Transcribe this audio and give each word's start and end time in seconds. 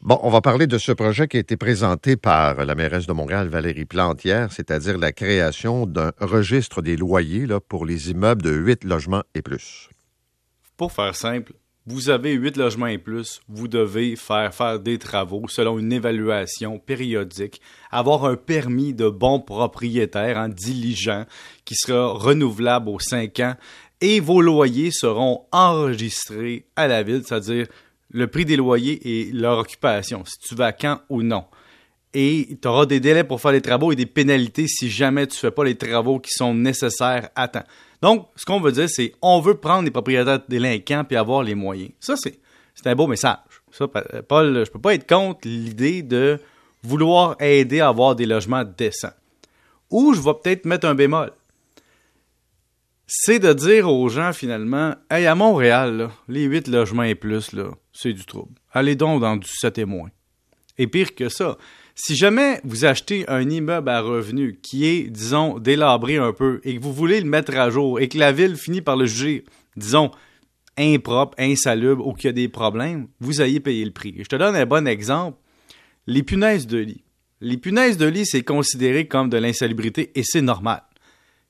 Bon, 0.00 0.18
on 0.22 0.30
va 0.30 0.40
parler 0.40 0.66
de 0.66 0.78
ce 0.78 0.90
projet 0.90 1.28
qui 1.28 1.36
a 1.36 1.40
été 1.40 1.56
présenté 1.56 2.16
par 2.16 2.64
la 2.64 2.74
mairesse 2.74 3.06
de 3.06 3.12
Montréal, 3.12 3.48
Valérie 3.48 3.84
Plante, 3.84 4.24
hier, 4.24 4.52
c'est-à-dire 4.52 4.98
la 4.98 5.12
création 5.12 5.86
d'un 5.86 6.10
registre 6.18 6.82
des 6.82 6.96
loyers 6.96 7.46
pour 7.68 7.86
les 7.86 8.10
immeubles 8.10 8.42
de 8.42 8.50
8 8.50 8.82
logements 8.82 9.22
et 9.34 9.42
plus. 9.42 9.88
Pour 10.76 10.90
faire 10.90 11.14
simple, 11.14 11.52
vous 11.86 12.10
avez 12.10 12.32
8 12.32 12.56
logements 12.56 12.86
et 12.86 12.98
plus, 12.98 13.40
vous 13.48 13.66
devez 13.66 14.14
faire 14.14 14.54
faire 14.54 14.78
des 14.78 14.98
travaux 14.98 15.46
selon 15.48 15.78
une 15.80 15.92
évaluation 15.92 16.78
périodique, 16.78 17.60
avoir 17.90 18.24
un 18.24 18.36
permis 18.36 18.94
de 18.94 19.08
bon 19.08 19.40
propriétaire 19.40 20.36
en 20.36 20.48
diligent 20.48 21.26
qui 21.64 21.74
sera 21.74 22.12
renouvelable 22.12 22.88
aux 22.88 23.00
5 23.00 23.40
ans 23.40 23.56
et 24.00 24.20
vos 24.20 24.40
loyers 24.42 24.90
seront 24.92 25.46
enregistrés 25.52 26.66
à 26.74 26.88
la 26.88 27.02
ville, 27.02 27.22
c'est-à-dire 27.24 27.66
le 28.12 28.26
prix 28.26 28.44
des 28.44 28.56
loyers 28.56 29.00
et 29.04 29.32
leur 29.32 29.58
occupation, 29.58 30.24
si 30.24 30.38
tu 30.38 30.54
vacant 30.54 31.00
ou 31.08 31.22
non. 31.22 31.44
Et 32.14 32.58
tu 32.60 32.68
auras 32.68 32.84
des 32.84 33.00
délais 33.00 33.24
pour 33.24 33.40
faire 33.40 33.52
les 33.52 33.62
travaux 33.62 33.90
et 33.90 33.96
des 33.96 34.06
pénalités 34.06 34.68
si 34.68 34.90
jamais 34.90 35.26
tu 35.26 35.36
ne 35.36 35.40
fais 35.40 35.50
pas 35.50 35.64
les 35.64 35.76
travaux 35.76 36.20
qui 36.20 36.30
sont 36.30 36.54
nécessaires 36.54 37.30
à 37.34 37.48
temps. 37.48 37.64
Donc, 38.02 38.28
ce 38.36 38.44
qu'on 38.44 38.60
veut 38.60 38.72
dire, 38.72 38.88
c'est 38.88 39.12
on 39.22 39.40
veut 39.40 39.54
prendre 39.54 39.84
les 39.84 39.90
propriétaires 39.90 40.40
délinquants 40.46 41.04
puis 41.04 41.16
avoir 41.16 41.42
les 41.42 41.54
moyens. 41.54 41.90
Ça, 42.00 42.14
c'est, 42.16 42.38
c'est 42.74 42.86
un 42.86 42.94
beau 42.94 43.06
message. 43.06 43.38
Ça, 43.70 43.86
Paul, 44.28 44.64
je 44.66 44.70
peux 44.70 44.80
pas 44.80 44.94
être 44.94 45.08
contre 45.08 45.40
l'idée 45.44 46.02
de 46.02 46.38
vouloir 46.82 47.36
aider 47.40 47.80
à 47.80 47.88
avoir 47.88 48.14
des 48.14 48.26
logements 48.26 48.64
décents. 48.64 49.12
Ou 49.90 50.12
je 50.12 50.20
vais 50.20 50.34
peut-être 50.42 50.66
mettre 50.66 50.86
un 50.86 50.94
bémol 50.94 51.32
c'est 53.14 53.40
de 53.40 53.52
dire 53.52 53.90
aux 53.90 54.08
gens 54.08 54.32
finalement, 54.32 54.94
hey, 55.10 55.26
à 55.26 55.34
Montréal, 55.34 56.08
les 56.28 56.44
8 56.44 56.68
logements 56.68 57.02
et 57.02 57.14
plus, 57.14 57.54
c'est 57.92 58.14
du 58.14 58.24
trouble. 58.24 58.54
Allez 58.72 58.96
donc 58.96 59.20
dans 59.20 59.36
du 59.36 59.46
7 59.46 59.76
et 59.76 59.84
moins. 59.84 60.08
Et 60.78 60.86
pire 60.86 61.14
que 61.14 61.28
ça, 61.28 61.58
si 61.94 62.16
jamais 62.16 62.58
vous 62.64 62.86
achetez 62.86 63.28
un 63.28 63.50
immeuble 63.50 63.90
à 63.90 64.00
revenu 64.00 64.58
qui 64.62 64.86
est, 64.86 65.10
disons, 65.10 65.58
délabré 65.58 66.16
un 66.16 66.32
peu 66.32 66.62
et 66.64 66.74
que 66.74 66.80
vous 66.80 66.94
voulez 66.94 67.20
le 67.20 67.28
mettre 67.28 67.54
à 67.54 67.68
jour 67.68 68.00
et 68.00 68.08
que 68.08 68.16
la 68.16 68.32
ville 68.32 68.56
finit 68.56 68.80
par 68.80 68.96
le 68.96 69.04
juger, 69.04 69.44
disons, 69.76 70.10
impropre, 70.78 71.34
insalubre 71.38 72.06
ou 72.06 72.14
qu'il 72.14 72.28
y 72.28 72.30
a 72.30 72.32
des 72.32 72.48
problèmes, 72.48 73.08
vous 73.20 73.42
ayez 73.42 73.60
payé 73.60 73.84
le 73.84 73.90
prix. 73.90 74.14
Je 74.20 74.24
te 74.24 74.36
donne 74.36 74.56
un 74.56 74.64
bon 74.64 74.88
exemple. 74.88 75.36
Les 76.06 76.22
punaises 76.22 76.66
de 76.66 76.78
lit. 76.78 77.04
Les 77.42 77.58
punaises 77.58 77.98
de 77.98 78.06
lit, 78.06 78.24
c'est 78.24 78.42
considéré 78.42 79.06
comme 79.06 79.28
de 79.28 79.36
l'insalubrité 79.36 80.12
et 80.14 80.22
c'est 80.24 80.40
normal. 80.40 80.82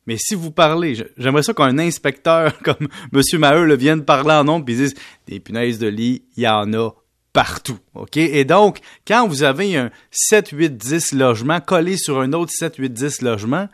Mais 0.06 0.16
si 0.18 0.34
vous 0.34 0.50
parlez, 0.50 0.96
j'aimerais 1.16 1.42
ça 1.42 1.54
qu'un 1.54 1.78
inspecteur 1.78 2.58
comme 2.64 2.88
M. 3.12 3.20
Maheu 3.38 3.64
le 3.64 3.76
vienne 3.76 4.04
parler 4.04 4.32
en 4.32 4.44
nombre 4.44 4.68
et 4.68 4.74
dise 4.74 4.94
des 5.26 5.40
punaises 5.40 5.78
de 5.78 5.86
lit, 5.86 6.24
il 6.36 6.42
y 6.42 6.48
en 6.48 6.72
a 6.72 6.90
partout. 7.32 7.78
OK? 7.94 8.16
Et 8.16 8.44
donc, 8.44 8.78
quand 9.06 9.26
vous 9.26 9.42
avez 9.42 9.76
un 9.76 9.90
7, 10.10 10.50
8, 10.50 10.76
10 10.76 11.12
logements 11.12 11.60
collés 11.60 11.96
sur 11.96 12.20
un 12.20 12.32
autre 12.32 12.52
7, 12.54 12.76
8, 12.76 12.92
10 12.92 13.22
logements, 13.22 13.68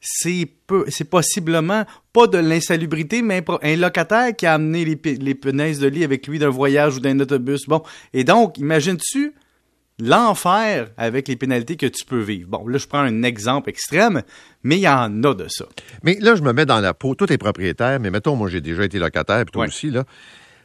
c'est 0.00 0.48
c'est 0.88 1.04
possiblement 1.04 1.84
pas 2.12 2.26
de 2.26 2.38
l'insalubrité, 2.38 3.22
mais 3.22 3.44
un 3.62 3.76
locataire 3.76 4.34
qui 4.34 4.46
a 4.46 4.54
amené 4.54 4.84
les, 4.84 5.14
les 5.16 5.34
punaises 5.34 5.80
de 5.80 5.88
lit 5.88 6.04
avec 6.04 6.26
lui 6.26 6.38
d'un 6.38 6.48
voyage 6.48 6.96
ou 6.96 7.00
d'un 7.00 7.18
autobus. 7.20 7.66
Bon. 7.66 7.82
Et 8.14 8.24
donc, 8.24 8.56
imagines-tu 8.56 9.34
l'enfer 10.00 10.90
avec 10.96 11.28
les 11.28 11.36
pénalités 11.36 11.76
que 11.76 11.86
tu 11.86 12.04
peux 12.04 12.20
vivre. 12.20 12.48
Bon, 12.48 12.66
là, 12.66 12.78
je 12.78 12.86
prends 12.86 13.00
un 13.00 13.22
exemple 13.22 13.70
extrême, 13.70 14.22
mais 14.62 14.76
il 14.76 14.82
y 14.82 14.88
en 14.88 15.22
a 15.24 15.34
de 15.34 15.46
ça. 15.48 15.66
Mais 16.02 16.18
là, 16.20 16.34
je 16.34 16.42
me 16.42 16.52
mets 16.52 16.66
dans 16.66 16.80
la 16.80 16.94
peau, 16.94 17.14
tous 17.14 17.26
les 17.26 17.38
propriétaires, 17.38 18.00
mais 18.00 18.10
mettons, 18.10 18.36
moi, 18.36 18.48
j'ai 18.48 18.60
déjà 18.60 18.84
été 18.84 18.98
locataire, 18.98 19.44
puis 19.44 19.52
toi 19.52 19.66
aussi, 19.66 19.90
là. 19.90 20.04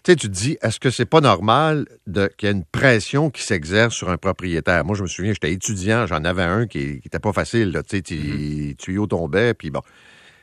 Tu 0.04 0.12
sais, 0.12 0.16
tu 0.18 0.28
te 0.28 0.34
dis, 0.34 0.56
est-ce 0.62 0.80
que 0.80 0.92
c'est 0.92 1.06
pas 1.06 1.20
normal 1.20 1.88
qu'il 2.06 2.30
y 2.44 2.46
ait 2.46 2.52
une 2.52 2.64
pression 2.64 3.32
qui 3.32 3.42
s'exerce 3.42 3.96
sur 3.96 4.12
un 4.12 4.18
propriétaire? 4.18 4.86
Moi, 4.86 4.96
je 4.96 5.02
me 5.02 5.08
souviens, 5.08 5.34
j'étais 5.34 5.52
étudiant, 5.52 6.06
j'en 6.06 6.24
avais 6.24 6.44
un 6.44 6.68
qui, 6.68 7.00
qui 7.00 7.08
était 7.08 7.18
pas 7.18 7.34
facile, 7.34 7.72
là. 7.72 7.82
Tu 7.82 7.98
sais, 7.98 8.02
tu 8.04 8.14
mm-hmm. 8.14 8.76
tuyau 8.76 9.08
tombait, 9.08 9.56
puis 9.56 9.72
bon. 9.72 9.82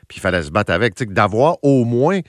Puis 0.09 0.17
il 0.17 0.21
fallait 0.21 0.43
se 0.43 0.51
battre 0.51 0.73
avec. 0.73 0.95
Tu 0.95 1.05
sais, 1.05 1.09
d'avoir 1.09 1.57
au 1.63 1.85
moins. 1.85 2.19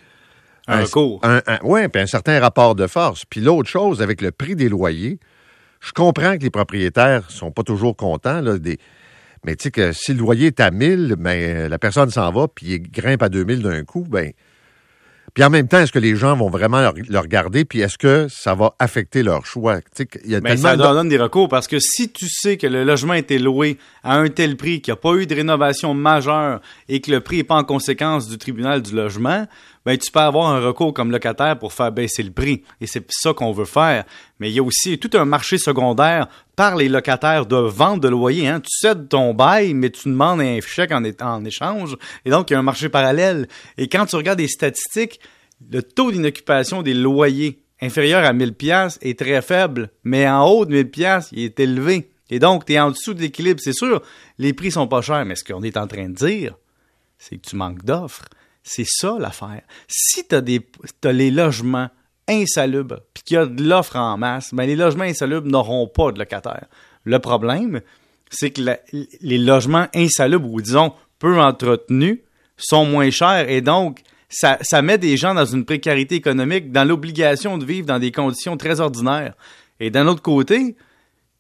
Un, 0.67 0.85
recours. 0.85 1.21
Oui, 1.63 1.89
puis 1.89 2.01
un 2.01 2.07
certain 2.07 2.41
rapport 2.41 2.75
de 2.75 2.87
force. 2.87 3.25
Puis 3.27 3.41
l'autre 3.41 3.69
chose, 3.69 4.01
avec 4.01 4.23
le 4.23 4.31
prix 4.31 4.55
des 4.57 4.69
loyers, 4.69 5.19
je 5.85 5.93
comprends 5.93 6.37
que 6.39 6.43
les 6.43 6.51
propriétaires 6.51 7.31
sont 7.31 7.51
pas 7.51 7.63
toujours 7.63 7.97
contents, 7.97 8.41
là, 8.41 8.59
des... 8.59 8.79
mais 9.45 9.55
tu 9.57 9.65
sais 9.65 9.71
que 9.71 9.93
si 9.93 10.15
le 10.15 10.21
loyer 10.21 10.47
est 10.47 10.61
à 10.61 10.71
1000, 10.71 11.17
ben, 11.19 11.69
la 11.69 11.79
personne 11.79 12.11
s'en 12.11 12.33
va, 12.33 12.49
puis 12.49 12.67
il 12.67 12.91
grimpe 12.91 13.23
à 13.23 13.29
2000 13.29 13.63
d'un 13.63 13.85
coup, 13.85 14.07
ben, 14.09 14.33
puis 15.35 15.43
en 15.43 15.51
même 15.51 15.67
temps, 15.67 15.81
est-ce 15.81 15.91
que 15.91 15.99
les 15.99 16.15
gens 16.15 16.37
vont 16.37 16.49
vraiment 16.49 16.81
le 16.81 17.19
regarder, 17.19 17.65
puis 17.65 17.81
est-ce 17.81 17.99
que 17.99 18.29
ça 18.31 18.55
va 18.55 18.77
affecter 18.79 19.25
leur 19.25 19.45
choix? 19.45 19.81
Il 20.25 20.31
y 20.31 20.37
a 20.37 20.41
ben, 20.41 20.57
ça 20.57 20.77
donne 20.77 21.09
des 21.09 21.19
recours 21.19 21.49
parce 21.49 21.67
que 21.67 21.81
si 21.81 22.13
tu 22.13 22.29
sais 22.29 22.57
que 22.57 22.69
le 22.69 22.85
logement 22.85 23.15
a 23.15 23.19
été 23.19 23.41
loué 23.41 23.79
à 24.05 24.17
un 24.17 24.29
tel 24.29 24.57
prix, 24.57 24.81
qu'il 24.81 24.93
n'y 24.93 24.99
a 24.99 25.01
pas 25.01 25.15
eu 25.15 25.27
de 25.27 25.35
rénovation 25.35 25.93
majeure 25.93 26.61
et 26.89 27.01
que 27.01 27.11
le 27.11 27.21
prix 27.21 27.39
n'est 27.39 27.45
pas 27.45 27.57
en 27.57 27.65
conséquence 27.65 28.29
du 28.29 28.39
tribunal 28.39 28.81
du 28.81 28.95
logement, 28.95 29.49
ben 29.85 29.99
tu 29.99 30.11
peux 30.11 30.21
avoir 30.21 30.49
un 30.49 30.61
recours 30.61 30.95
comme 30.95 31.11
locataire 31.11 31.59
pour 31.59 31.73
faire 31.73 31.93
baisser 31.93 32.23
le 32.23 32.31
prix. 32.31 32.63
Et 32.81 32.87
c'est 32.87 33.05
ça 33.11 33.35
qu'on 33.35 33.53
veut 33.53 33.67
faire. 33.67 34.05
Mais 34.41 34.51
il 34.51 34.55
y 34.55 34.59
a 34.59 34.63
aussi 34.63 34.99
tout 34.99 35.11
un 35.15 35.25
marché 35.25 35.59
secondaire 35.59 36.29
par 36.57 36.77
les 36.77 36.89
locataires 36.89 37.47
de 37.47 37.57
vente 37.57 38.01
de 38.01 38.09
loyer. 38.09 38.49
Hein. 38.49 38.61
Tu 38.61 38.71
cèdes 38.71 39.09
ton 39.09 39.35
bail, 39.35 39.75
mais 39.75 39.91
tu 39.91 40.09
demandes 40.09 40.41
un 40.41 40.59
chèque 40.61 40.93
en, 40.93 41.45
échange. 41.45 41.97
Et 42.25 42.31
donc, 42.31 42.51
il 42.51 42.55
y 42.55 42.57
a 42.57 42.59
un 42.59 42.63
marché 42.63 42.89
parallèle. 42.89 43.47
Et 43.77 43.89
quand 43.89 44.07
tu 44.07 44.17
regardes 44.17 44.41
les 44.41 44.49
statistiques, 44.49 45.21
le 45.71 45.83
taux 45.83 46.11
d'inoccupation 46.11 46.83
des 46.83 46.95
loyers 46.95 47.61
inférieur 47.81 48.25
à 48.25 48.33
1000 48.33 48.55
pièces 48.55 48.99
est 49.03 49.19
très 49.19 49.43
faible, 49.43 49.91
mais 50.05 50.29
en 50.29 50.47
haut 50.47 50.65
de 50.65 50.73
1000 50.73 50.91
pièces, 50.91 51.29
il 51.33 51.45
est 51.45 51.61
élevé. 51.61 52.11
Et 52.31 52.39
donc, 52.39 52.65
tu 52.65 52.73
es 52.73 52.81
en 52.81 52.91
dessous 52.91 53.13
de 53.13 53.21
l'équilibre, 53.21 53.61
c'est 53.63 53.75
sûr. 53.75 54.03
Les 54.39 54.55
prix 54.55 54.71
sont 54.71 54.89
pas 54.89 55.03
chers, 55.03 55.25
mais 55.27 55.35
ce 55.35 55.45
qu'on 55.45 55.63
est 55.63 55.77
en 55.77 55.87
train 55.87 56.09
de 56.09 56.15
dire, 56.15 56.57
c'est 57.19 57.37
que 57.37 57.47
tu 57.49 57.57
manques 57.57 57.85
d'offres. 57.85 58.25
C'est 58.65 58.87
ça 58.87 59.17
l'affaire. 59.19 59.63
Si 59.87 60.27
tu 60.27 60.35
as, 60.35 61.13
les 61.13 61.31
logements 61.31 61.91
insalubres, 62.27 63.01
puis 63.13 63.23
qu'il 63.23 63.35
y 63.37 63.39
a 63.39 63.47
de 63.47 63.63
l'offre 63.63 63.97
en 63.97 64.17
masse, 64.17 64.55
ben 64.55 64.67
les 64.67 64.75
logements 64.75 65.05
insalubres 65.05 65.47
n'auront 65.47 65.87
pas 65.87 66.11
de 66.11 66.19
locataires. 66.19 66.67
Le 67.05 67.19
problème, 67.19 67.83
c'est 68.31 68.51
que 68.51 68.63
les 69.21 69.39
logements 69.39 69.87
insalubres, 69.95 70.51
ou 70.51 70.63
disons 70.63 70.95
peu 71.19 71.39
entretenus, 71.39 72.21
sont 72.57 72.87
moins 72.87 73.11
chers 73.11 73.49
et 73.51 73.61
donc 73.61 74.01
ça, 74.31 74.59
ça 74.63 74.83
met 74.83 74.99
des 74.99 75.17
gens 75.17 75.35
dans 75.35 75.45
une 75.45 75.65
précarité 75.65 76.17
économique, 76.17 76.73
dans 76.73 76.85
l'obligation 76.85 77.59
de 77.59 77.65
vivre 77.65 77.87
dans 77.87 77.99
des 77.99 78.11
conditions 78.11 78.57
très 78.57 78.81
ordinaires. 78.81 79.35
Et 79.79 79.91
d'un 79.91 80.07
autre 80.07 80.23
côté, 80.23 80.77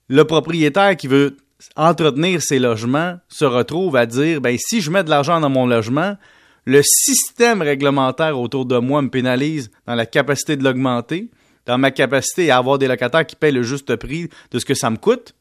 le 0.08 0.24
propriétaire 0.24 0.96
qui 0.96 1.08
veut 1.08 1.36
entretenir 1.76 2.42
ses 2.42 2.58
logements 2.58 3.16
se 3.28 3.44
retrouve 3.44 3.96
à 3.96 4.06
dire 4.06 4.40
ben 4.40 4.56
si 4.58 4.80
je 4.80 4.90
mets 4.90 5.02
de 5.02 5.10
l'argent 5.10 5.40
dans 5.40 5.48
mon 5.48 5.66
logement, 5.66 6.16
le 6.64 6.82
système 6.82 7.62
réglementaire 7.62 8.38
autour 8.38 8.66
de 8.66 8.78
moi 8.78 9.02
me 9.02 9.10
pénalise 9.10 9.70
dans 9.86 9.94
la 9.94 10.06
capacité 10.06 10.56
de 10.56 10.64
l'augmenter, 10.64 11.30
dans 11.66 11.78
ma 11.78 11.90
capacité 11.90 12.50
à 12.50 12.58
avoir 12.58 12.78
des 12.78 12.88
locataires 12.88 13.26
qui 13.26 13.36
payent 13.36 13.52
le 13.52 13.62
juste 13.62 13.96
prix 13.96 14.28
de 14.50 14.58
ce 14.58 14.64
que 14.64 14.74
ça 14.74 14.90
me 14.90 14.96
coûte, 14.96 15.34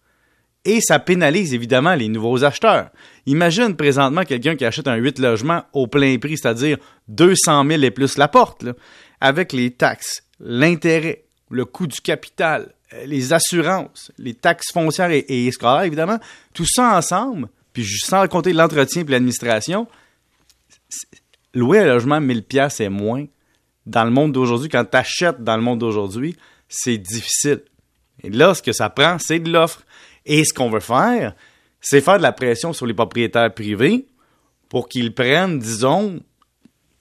et 0.66 0.80
ça 0.82 1.00
pénalise 1.00 1.54
évidemment 1.54 1.96
les 1.96 2.08
nouveaux 2.08 2.44
acheteurs. 2.44 2.90
Imagine 3.26 3.76
présentement 3.76 4.24
quelqu'un 4.24 4.56
qui 4.56 4.66
achète 4.66 4.88
un 4.88 4.96
8 4.96 5.20
logements 5.20 5.64
au 5.74 5.88
plein 5.88 6.18
prix, 6.18 6.38
c'est-à-dire 6.38 6.78
200 7.10 7.66
000 7.68 7.84
et 7.84 7.92
plus 7.92 8.18
la 8.18 8.28
porte, 8.28 8.66
avec 9.20 9.52
les 9.52 9.72
taxes, 9.72 10.24
l'intérêt, 10.40 11.24
le 11.50 11.66
coût 11.66 11.88
du 11.88 12.00
capital, 12.00 12.74
euh, 12.94 13.06
les 13.06 13.34
assurances, 13.34 14.12
les 14.18 14.34
taxes 14.34 14.72
foncières 14.72 15.12
et, 15.12 15.26
et 15.28 15.52
scolaires, 15.52 15.84
évidemment, 15.84 16.20
tout 16.54 16.66
ça 16.66 16.98
ensemble, 16.98 17.50
puis 17.74 17.86
sans 17.86 18.28
compter 18.28 18.54
l'entretien 18.54 19.04
et 19.04 19.12
l'administration, 19.12 19.88
louer 21.54 21.80
un 21.80 21.86
logement 21.86 22.20
1000 22.20 22.44
pièces 22.44 22.80
et 22.80 22.90
moins 22.90 23.26
dans 23.86 24.06
le 24.06 24.12
monde 24.12 24.32
d'aujourd'hui, 24.32 24.70
quand 24.70 24.86
tu 24.86 24.98
achètes 24.98 25.44
dans 25.44 25.58
le 25.58 25.64
monde 25.64 25.80
d'aujourd'hui, 25.80 26.36
c'est 26.68 26.98
difficile. 26.98 27.62
Et 28.24 28.30
là, 28.30 28.54
ce 28.54 28.62
que 28.62 28.72
ça 28.72 28.90
prend, 28.90 29.18
c'est 29.20 29.40
de 29.40 29.52
l'offre. 29.52 29.84
Et 30.26 30.46
ce 30.46 30.54
qu'on 30.54 30.70
veut 30.70 30.80
faire, 30.80 31.36
c'est 31.82 32.02
faire 32.02 32.18
de 32.18 32.24
la 32.24 32.32
pression 32.32 32.72
sur 32.72 32.86
les 32.86 32.94
propriétaires 32.94 33.54
privés 33.54 34.08
pour 34.70 34.88
qu'ils 34.88 35.14
prennent, 35.14 35.60
disons, 35.60 36.22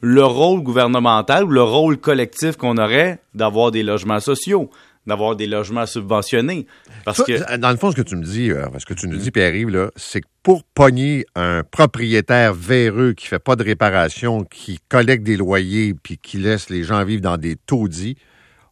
le 0.00 0.24
rôle 0.24 0.62
gouvernemental 0.62 1.44
ou 1.44 1.50
le 1.50 1.62
rôle 1.62 1.98
collectif 1.98 2.56
qu'on 2.56 2.76
aurait 2.76 3.22
d'avoir 3.34 3.70
des 3.70 3.84
logements 3.84 4.20
sociaux 4.20 4.68
d'avoir 5.06 5.36
des 5.36 5.46
logements 5.46 5.86
subventionnés. 5.86 6.66
Parce 7.04 7.22
que... 7.22 7.56
Dans 7.56 7.70
le 7.70 7.76
fond, 7.76 7.90
ce 7.90 7.96
que 7.96 8.02
tu 8.02 8.16
me 8.16 8.24
dis, 8.24 8.50
euh, 8.50 8.66
ce 8.78 8.86
que 8.86 8.94
tu 8.94 9.08
nous 9.08 9.16
dis, 9.16 9.30
Pierre-Yves, 9.30 9.90
c'est 9.96 10.20
que 10.20 10.28
pour 10.42 10.64
pogner 10.64 11.26
un 11.34 11.62
propriétaire 11.64 12.54
véreux 12.54 13.12
qui 13.12 13.26
fait 13.26 13.38
pas 13.38 13.56
de 13.56 13.64
réparation, 13.64 14.44
qui 14.44 14.78
collecte 14.88 15.24
des 15.24 15.36
loyers, 15.36 15.94
puis 15.94 16.18
qui 16.18 16.38
laisse 16.38 16.70
les 16.70 16.84
gens 16.84 17.04
vivre 17.04 17.22
dans 17.22 17.36
des 17.36 17.56
taudis, 17.56 18.16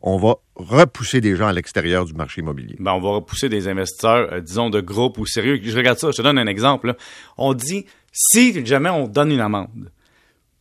on 0.02 0.16
va 0.16 0.36
repousser 0.54 1.20
des 1.20 1.36
gens 1.36 1.48
à 1.48 1.52
l'extérieur 1.52 2.04
du 2.04 2.14
marché 2.14 2.40
immobilier. 2.40 2.76
Ben, 2.78 2.92
on 2.92 3.00
va 3.00 3.10
repousser 3.10 3.48
des 3.48 3.68
investisseurs, 3.68 4.32
euh, 4.32 4.40
disons, 4.40 4.70
de 4.70 4.80
groupes 4.80 5.18
ou 5.18 5.26
sérieux. 5.26 5.60
Je 5.62 5.76
regarde 5.76 5.98
ça, 5.98 6.10
je 6.10 6.16
te 6.16 6.22
donne 6.22 6.38
un 6.38 6.46
exemple. 6.46 6.94
On 7.36 7.54
dit, 7.54 7.86
si 8.12 8.64
jamais 8.64 8.90
on 8.90 9.06
donne 9.06 9.32
une 9.32 9.40
amende, 9.40 9.90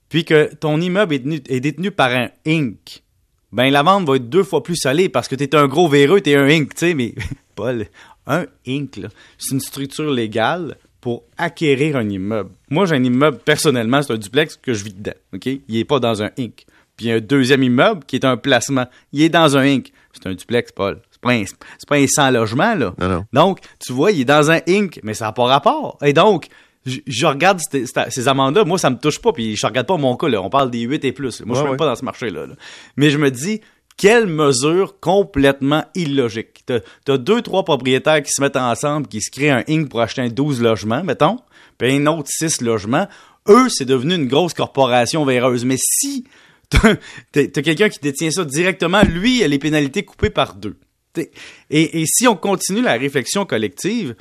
puis 0.09 0.25
que 0.25 0.53
ton 0.55 0.81
immeuble 0.81 1.13
est 1.13 1.19
détenu, 1.19 1.41
est 1.47 1.59
détenu 1.59 1.91
par 1.91 2.11
un 2.11 2.29
Inc., 2.45 3.03
ben 3.51 3.69
la 3.69 3.83
vente 3.83 4.07
va 4.07 4.15
être 4.15 4.29
deux 4.29 4.43
fois 4.43 4.63
plus 4.63 4.75
salée 4.75 5.09
parce 5.09 5.27
que 5.27 5.35
t'es 5.35 5.55
un 5.55 5.67
gros 5.67 5.87
véreux, 5.87 6.21
t'es 6.21 6.35
un 6.35 6.47
Inc, 6.47 6.73
tu 6.73 6.77
sais, 6.77 6.93
mais 6.93 7.13
Paul, 7.55 7.87
un 8.27 8.45
Inc, 8.67 8.97
là, 8.97 9.09
c'est 9.37 9.53
une 9.53 9.59
structure 9.59 10.11
légale 10.11 10.77
pour 11.01 11.23
acquérir 11.37 11.95
un 11.95 12.07
immeuble. 12.09 12.51
Moi, 12.69 12.85
j'ai 12.85 12.95
un 12.95 13.03
immeuble, 13.03 13.39
personnellement, 13.39 14.01
c'est 14.01 14.13
un 14.13 14.17
duplex 14.17 14.57
que 14.57 14.73
je 14.73 14.83
vis 14.83 14.93
dedans, 14.93 15.13
OK? 15.33 15.45
Il 15.45 15.77
est 15.77 15.85
pas 15.85 15.99
dans 15.99 16.21
un 16.21 16.29
Inc. 16.37 16.65
Puis 16.97 17.09
un 17.11 17.21
deuxième 17.21 17.63
immeuble 17.63 18.03
qui 18.05 18.17
est 18.17 18.25
un 18.25 18.35
placement. 18.35 18.85
Il 19.13 19.21
est 19.21 19.29
dans 19.29 19.57
un 19.57 19.61
Inc. 19.61 19.93
C'est 20.11 20.27
un 20.27 20.33
duplex, 20.33 20.73
Paul. 20.73 20.99
C'est 21.11 21.21
pas 21.21 21.31
un, 21.31 21.43
c'est 21.45 21.87
pas 21.87 21.95
un 21.95 22.05
100 22.05 22.31
logements, 22.31 22.75
là. 22.75 22.93
Non, 22.99 23.07
non. 23.07 23.25
Donc, 23.31 23.59
tu 23.79 23.93
vois, 23.93 24.11
il 24.11 24.21
est 24.21 24.25
dans 24.25 24.51
un 24.51 24.59
Inc., 24.67 24.99
mais 25.03 25.13
ça 25.13 25.25
n'a 25.25 25.31
pas 25.31 25.45
rapport. 25.45 25.97
Et 26.03 26.11
donc, 26.11 26.47
je, 26.85 26.99
je 27.05 27.25
regarde 27.25 27.59
ces, 27.71 27.85
ces 28.09 28.27
amendes-là, 28.27 28.63
moi, 28.65 28.77
ça 28.77 28.89
me 28.89 28.97
touche 28.97 29.19
pas, 29.19 29.31
puis 29.33 29.55
je 29.55 29.65
regarde 29.67 29.87
pas 29.87 29.97
mon 29.97 30.15
cas, 30.15 30.27
là. 30.29 30.41
On 30.41 30.49
parle 30.49 30.71
des 30.71 30.81
8 30.81 31.03
et 31.05 31.11
plus. 31.11 31.41
Moi, 31.41 31.55
je 31.55 31.59
suis 31.59 31.59
Ouais, 31.59 31.63
même 31.63 31.71
ouais. 31.71 31.77
pas 31.77 31.85
dans 31.85 31.95
ce 31.95 32.05
marché-là. 32.05 32.45
là. 32.47 32.53
Mais 32.95 33.09
je 33.09 33.17
me 33.17 33.29
dis, 33.31 33.61
quelle 33.97 34.27
mesure 34.27 34.99
complètement 35.01 35.83
illogique. 35.93 36.61
T'as, 36.65 36.79
t'as 37.03 37.17
deux, 37.17 37.41
trois 37.41 37.63
propriétaires 37.65 38.23
qui 38.23 38.31
se 38.31 38.41
mettent 38.41 38.55
ensemble, 38.55 39.07
qui 39.07 39.21
se 39.21 39.29
créent 39.29 39.49
un 39.51 39.63
Inc. 39.67 39.89
pour 39.89 39.99
acheter 40.01 40.21
un 40.21 40.29
12 40.29 40.61
logements, 40.61 41.03
mettons, 41.03 41.37
puis 41.77 41.93
un 41.95 42.05
autre 42.07 42.29
6 42.31 42.61
logements. 42.61 43.07
Eux, 43.49 43.67
c'est 43.69 43.85
devenu 43.85 44.15
une 44.15 44.27
grosse 44.27 44.53
corporation 44.53 45.25
véreuse. 45.25 45.65
Mais 45.65 45.77
si 45.77 46.23
t'as, 46.69 46.95
t'as 47.33 47.61
quelqu'un 47.61 47.89
qui 47.89 47.99
détient 47.99 48.31
ça 48.31 48.45
directement, 48.45 49.01
lui, 49.03 49.39
il 49.39 49.43
a 49.43 49.47
les 49.49 49.59
pénalités 49.59 50.03
coupées 50.03 50.29
par 50.29 50.55
deux. 50.55 50.77
Et, 51.17 52.01
et 52.01 52.05
si 52.05 52.25
on 52.27 52.35
continue 52.37 52.81
la 52.81 52.93
réflexion 52.93 53.45
collective, 53.45 54.15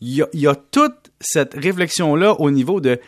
il 0.00 0.14
y 0.14 0.22
a, 0.22 0.28
il 0.32 0.40
y 0.40 0.46
a 0.46 0.54
toute 0.54 1.01
cette 1.22 1.54
réflexion-là 1.54 2.34
au 2.40 2.50
niveau 2.50 2.80
de 2.80 3.00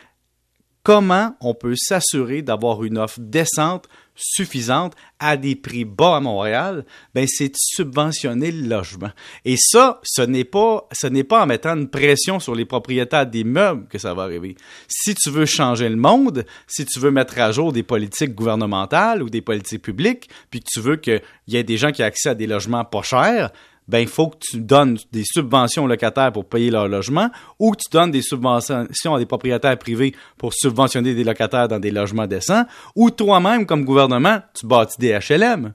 comment 0.84 1.34
on 1.40 1.54
peut 1.54 1.74
s'assurer 1.76 2.42
d'avoir 2.42 2.84
une 2.84 2.98
offre 2.98 3.18
décente, 3.18 3.88
suffisante, 4.14 4.94
à 5.18 5.36
des 5.36 5.56
prix 5.56 5.84
bas 5.84 6.16
à 6.16 6.20
Montréal, 6.20 6.84
ben 7.14 7.26
c'est 7.26 7.48
de 7.48 7.56
subventionner 7.56 8.52
le 8.52 8.68
logement. 8.68 9.10
Et 9.44 9.56
ça, 9.58 10.00
ce 10.04 10.22
n'est 10.22 10.44
pas, 10.44 10.86
ce 10.92 11.06
n'est 11.06 11.32
en 11.32 11.46
mettant 11.46 11.74
une 11.74 11.88
pression 11.88 12.38
sur 12.38 12.54
les 12.54 12.66
propriétaires 12.66 13.26
d'immeubles 13.26 13.88
que 13.88 13.98
ça 13.98 14.14
va 14.14 14.22
arriver. 14.22 14.56
Si 14.86 15.14
tu 15.14 15.30
veux 15.30 15.46
changer 15.46 15.88
le 15.88 15.96
monde, 15.96 16.44
si 16.68 16.84
tu 16.84 17.00
veux 17.00 17.10
mettre 17.10 17.40
à 17.40 17.50
jour 17.50 17.72
des 17.72 17.82
politiques 17.82 18.34
gouvernementales 18.34 19.22
ou 19.22 19.30
des 19.30 19.40
politiques 19.40 19.82
publiques, 19.82 20.28
puis 20.50 20.60
que 20.60 20.68
tu 20.70 20.80
veux 20.80 20.96
qu'il 20.96 21.22
y 21.48 21.56
ait 21.56 21.64
des 21.64 21.78
gens 21.78 21.90
qui 21.90 22.02
aient 22.02 22.06
accès 22.06 22.28
à 22.28 22.34
des 22.34 22.46
logements 22.46 22.84
pas 22.84 23.02
chers, 23.02 23.50
ben 23.86 23.98
il 23.98 24.08
faut 24.08 24.28
que 24.28 24.36
tu 24.40 24.60
donnes 24.60 24.98
des 25.12 25.24
subventions 25.24 25.84
aux 25.84 25.86
locataires 25.86 26.32
pour 26.32 26.46
payer 26.46 26.70
leur 26.70 26.88
logement 26.88 27.30
ou 27.58 27.72
que 27.72 27.76
tu 27.76 27.90
donnes 27.90 28.10
des 28.10 28.22
subventions 28.22 29.14
à 29.14 29.18
des 29.18 29.26
propriétaires 29.26 29.78
privés 29.78 30.14
pour 30.38 30.54
subventionner 30.54 31.14
des 31.14 31.24
locataires 31.24 31.68
dans 31.68 31.78
des 31.78 31.90
logements 31.90 32.26
décents 32.26 32.64
ou 32.96 33.10
toi-même 33.10 33.66
comme 33.66 33.84
gouvernement, 33.84 34.38
tu 34.58 34.66
bâtis 34.66 34.96
des 34.98 35.18
HLM. 35.18 35.74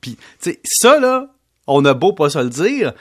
Puis 0.00 0.16
ça 0.64 0.98
là, 0.98 1.28
on 1.66 1.84
a 1.84 1.94
beau 1.94 2.12
pas 2.12 2.30
se 2.30 2.38
le 2.38 2.50
dire, 2.50 2.92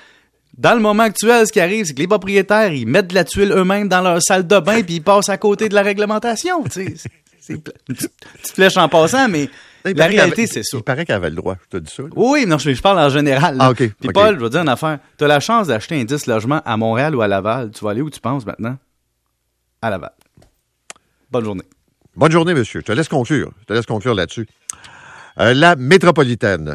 dans 0.57 0.73
le 0.73 0.79
moment 0.79 1.03
actuel, 1.03 1.45
ce 1.45 1.51
qui 1.51 1.59
arrive, 1.59 1.85
c'est 1.85 1.93
que 1.93 1.99
les 1.99 2.07
propriétaires, 2.07 2.71
ils 2.71 2.85
mettent 2.87 3.07
de 3.07 3.15
la 3.15 3.25
tuile 3.25 3.51
eux-mêmes 3.51 3.89
dans 3.89 4.01
leur 4.01 4.21
salle 4.21 4.47
de 4.47 4.59
bain 4.59 4.81
puis 4.83 4.95
ils 4.95 5.03
passent 5.03 5.29
à 5.29 5.37
côté 5.37 5.69
de 5.69 5.75
la 5.75 5.81
réglementation, 5.81 6.63
tu 6.63 6.71
sais. 6.71 6.93
C'est- 7.39 7.53
une 7.53 7.61
petite 7.61 8.11
flèche 8.53 8.77
en 8.77 8.87
passant, 8.89 9.27
mais 9.27 9.49
Il 9.85 9.97
la 9.97 10.07
réalité, 10.07 10.47
c'est 10.47 10.63
ça. 10.63 10.77
Il 10.77 10.83
paraît 10.83 11.05
qu'elle 11.05 11.15
avait 11.15 11.29
le 11.29 11.35
droit. 11.35 11.55
Je 11.71 11.77
te 11.77 11.83
dis 11.83 11.91
ça. 11.93 12.03
là? 12.03 12.09
Oui, 12.15 12.45
non, 12.47 12.57
je, 12.57 12.73
je 12.73 12.81
parle 12.81 12.99
en 12.99 13.09
général. 13.09 13.57
là. 13.57 13.65
Ah, 13.65 13.69
OK, 13.71 13.77
Puis. 13.77 14.09
Paul, 14.13 14.35
je 14.35 14.39
vais 14.41 14.47
te 14.47 14.51
dire 14.53 14.61
une 14.61 14.69
affaire. 14.69 14.99
Tu 15.17 15.23
as 15.23 15.27
la 15.27 15.39
chance 15.39 15.67
d'acheter 15.67 15.99
un 15.99 16.03
10 16.03 16.27
logements 16.27 16.61
à 16.65 16.77
Montréal 16.77 17.15
ou 17.15 17.21
à 17.21 17.27
Laval. 17.27 17.71
Tu 17.71 17.83
vas 17.83 17.91
aller 17.91 18.01
où 18.01 18.09
tu 18.09 18.19
penses 18.19 18.45
maintenant? 18.45 18.77
À 19.81 19.89
Laval. 19.89 20.11
Bonne 21.31 21.43
journée. 21.45 21.63
Bonne 22.15 22.31
journée, 22.31 22.53
monsieur. 22.53 22.79
Je 22.79 22.85
te 22.85 22.91
laisse 22.91 23.09
conclure. 23.09 23.51
Je 23.61 23.65
te 23.65 23.73
laisse 23.73 23.85
conclure 23.85 24.15
là-dessus. 24.15 24.47
Euh, 25.39 25.53
la 25.53 25.75
métropolitaine. 25.75 26.63